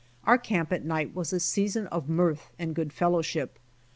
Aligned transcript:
Our 0.23 0.39
camp 0.39 0.73
at 0.73 0.83
night 0.83 1.13
was 1.13 1.31
a 1.31 1.39
season 1.39 1.85
of 1.89 2.09
mirth 2.09 2.49
and 2.57 2.73
good 2.73 2.91
fellow 2.91 3.21
ship. 3.21 3.59